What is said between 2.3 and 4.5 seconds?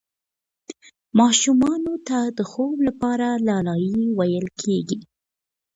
د خوب لپاره لالايي ویل